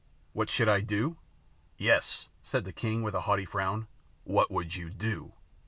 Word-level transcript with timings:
"What 0.33 0.49
should 0.49 0.67
I 0.67 0.81
do?" 0.81 1.17
"Yes," 1.77 2.27
said 2.41 2.63
the 2.65 2.73
king, 2.73 3.03
with 3.03 3.13
a 3.13 3.21
haughty 3.21 3.45
frown. 3.45 3.85
"What 4.23 4.49
would 4.49 4.75
you 4.75 4.89
do?" 4.89 5.33